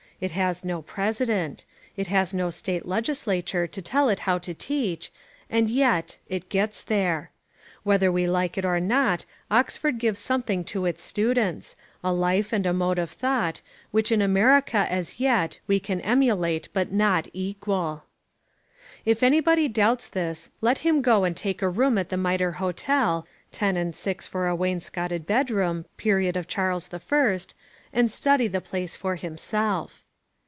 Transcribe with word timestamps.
It 0.27 0.37
has 0.37 0.63
no 0.63 0.83
president. 0.83 1.65
It 1.97 2.05
has 2.05 2.31
no 2.31 2.51
state 2.51 2.85
legislature 2.85 3.65
to 3.65 3.81
tell 3.81 4.07
it 4.07 4.19
how 4.19 4.37
to 4.45 4.53
teach, 4.53 5.11
and 5.49 5.67
yet, 5.67 6.19
it 6.29 6.47
gets 6.49 6.83
there. 6.83 7.31
Whether 7.81 8.11
we 8.11 8.27
like 8.27 8.55
it 8.55 8.63
or 8.63 8.79
not, 8.79 9.25
Oxford 9.49 9.97
gives 9.97 10.19
something 10.19 10.63
to 10.65 10.85
its 10.85 11.01
students, 11.01 11.75
a 12.03 12.13
life 12.13 12.53
and 12.53 12.67
a 12.67 12.71
mode 12.71 12.99
of 12.99 13.09
thought, 13.09 13.61
which 13.89 14.11
in 14.11 14.21
America 14.21 14.85
as 14.91 15.19
yet 15.19 15.59
we 15.65 15.79
can 15.79 15.99
emulate 16.01 16.69
but 16.71 16.91
not 16.91 17.27
equal. 17.33 18.03
If 19.03 19.23
anybody 19.23 19.67
doubts 19.67 20.07
this 20.07 20.51
let 20.61 20.77
him 20.85 21.01
go 21.01 21.23
and 21.23 21.35
take 21.35 21.63
a 21.63 21.67
room 21.67 21.97
at 21.97 22.09
the 22.09 22.15
Mitre 22.17 22.51
Hotel 22.57 23.25
(ten 23.51 23.75
and 23.75 23.95
six 23.95 24.27
for 24.27 24.47
a 24.47 24.55
wainscotted 24.55 25.25
bedroom, 25.25 25.85
period 25.97 26.37
of 26.37 26.47
Charles 26.47 26.91
I) 26.93 27.39
and 27.91 28.11
study 28.11 28.45
the 28.47 28.61
place 28.61 28.95
for 28.95 29.15
himself. 29.15 30.03